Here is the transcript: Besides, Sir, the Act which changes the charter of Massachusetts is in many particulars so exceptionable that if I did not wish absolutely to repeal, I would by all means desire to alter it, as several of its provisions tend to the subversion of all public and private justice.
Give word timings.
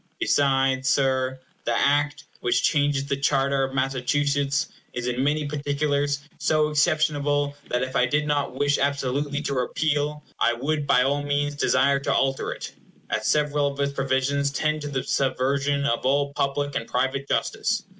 Besides, 0.19 0.89
Sir, 0.89 1.39
the 1.63 1.75
Act 1.77 2.23
which 2.39 2.63
changes 2.63 3.05
the 3.05 3.15
charter 3.17 3.63
of 3.63 3.75
Massachusetts 3.75 4.69
is 4.93 5.05
in 5.05 5.23
many 5.23 5.45
particulars 5.45 6.21
so 6.39 6.69
exceptionable 6.69 7.55
that 7.69 7.83
if 7.83 7.95
I 7.95 8.07
did 8.07 8.25
not 8.25 8.55
wish 8.55 8.79
absolutely 8.79 9.43
to 9.43 9.53
repeal, 9.53 10.23
I 10.39 10.53
would 10.53 10.87
by 10.87 11.03
all 11.03 11.21
means 11.21 11.53
desire 11.53 11.99
to 11.99 12.13
alter 12.15 12.51
it, 12.51 12.71
as 13.11 13.27
several 13.27 13.67
of 13.67 13.79
its 13.79 13.93
provisions 13.93 14.49
tend 14.49 14.81
to 14.81 14.87
the 14.87 15.03
subversion 15.03 15.85
of 15.85 16.03
all 16.03 16.33
public 16.33 16.73
and 16.73 16.87
private 16.87 17.27
justice. 17.27 17.83